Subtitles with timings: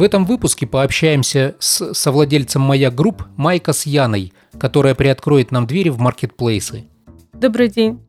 [0.00, 5.90] В этом выпуске пообщаемся с совладельцем Маяк Group Майка с Яной, которая приоткроет нам двери
[5.90, 6.86] в маркетплейсы.
[7.34, 8.00] Добрый день.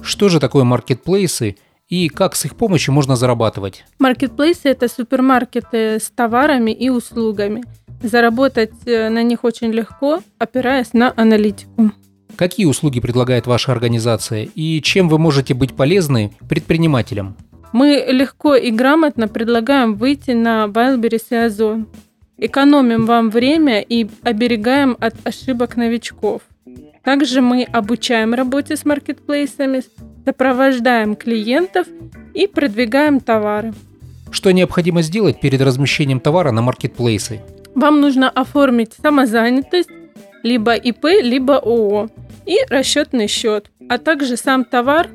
[0.00, 1.56] Что же такое маркетплейсы
[1.88, 3.84] и как с их помощью можно зарабатывать?
[3.98, 7.64] Маркетплейсы– это супермаркеты с товарами и услугами.
[8.00, 11.90] Заработать э, на них очень легко, опираясь на аналитику.
[12.36, 17.36] Какие услуги предлагает ваша организация и чем вы можете быть полезны предпринимателям?
[17.72, 21.86] Мы легко и грамотно предлагаем выйти на Wildberries и Озон.
[22.38, 26.42] Экономим вам время и оберегаем от ошибок новичков.
[27.04, 29.82] Также мы обучаем работе с маркетплейсами,
[30.24, 31.86] сопровождаем клиентов
[32.34, 33.74] и продвигаем товары.
[34.30, 37.40] Что необходимо сделать перед размещением товара на маркетплейсы?
[37.74, 39.90] Вам нужно оформить самозанятость,
[40.42, 42.08] либо ИП, либо ООО
[42.46, 45.08] и расчетный счет, а также сам товар,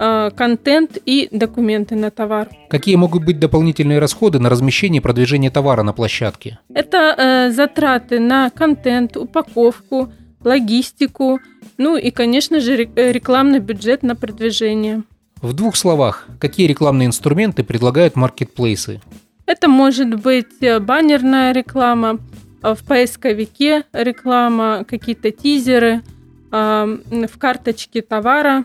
[0.00, 2.48] контент и документы на товар.
[2.70, 6.58] Какие могут быть дополнительные расходы на размещение и продвижение товара на площадке?
[6.72, 10.10] Это э, затраты на контент, упаковку,
[10.42, 11.40] логистику,
[11.76, 15.02] ну и, конечно же, э, рекламный бюджет на продвижение.
[15.42, 19.00] В двух словах, какие рекламные инструменты предлагают маркетплейсы?
[19.46, 22.18] Это может быть э, баннерная реклама,
[22.62, 26.02] э, в поисковике реклама, какие-то тизеры,
[26.50, 28.64] в карточке товара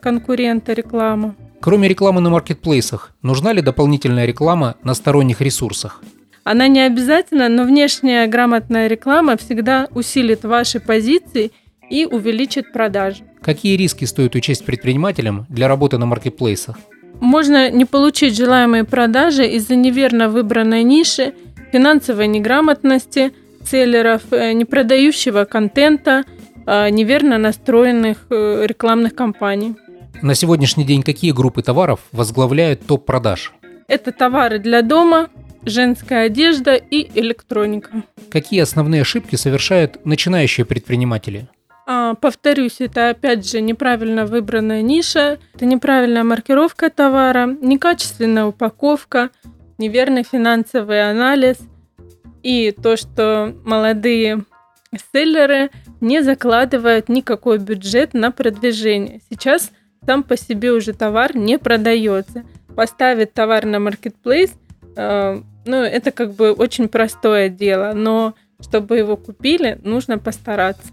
[0.00, 1.34] конкурента реклама.
[1.60, 6.02] Кроме рекламы на маркетплейсах, нужна ли дополнительная реклама на сторонних ресурсах?
[6.44, 11.52] Она не обязательна, но внешняя грамотная реклама всегда усилит ваши позиции
[11.88, 13.24] и увеличит продажи.
[13.40, 16.78] Какие риски стоит учесть предпринимателям для работы на маркетплейсах?
[17.20, 21.32] Можно не получить желаемые продажи из-за неверно выбранной ниши,
[21.72, 23.32] финансовой неграмотности
[23.64, 26.24] селлеров, э, непродающего контента,
[26.66, 29.76] неверно настроенных э, рекламных кампаний.
[30.22, 33.52] На сегодняшний день какие группы товаров возглавляют топ продаж?
[33.88, 35.28] Это товары для дома,
[35.64, 38.02] женская одежда и электроника.
[38.30, 41.48] Какие основные ошибки совершают начинающие предприниматели?
[41.86, 49.30] А, повторюсь, это опять же неправильно выбранная ниша, это неправильная маркировка товара, некачественная упаковка,
[49.76, 51.58] неверный финансовый анализ
[52.42, 54.44] и то, что молодые
[55.12, 59.20] селлеры не закладывают никакой бюджет на продвижение.
[59.30, 59.70] Сейчас
[60.04, 62.44] сам по себе уже товар не продается.
[62.76, 64.52] Поставить товар на маркетплейс
[64.96, 70.92] э, ну, это как бы очень простое дело, но чтобы его купили, нужно постараться.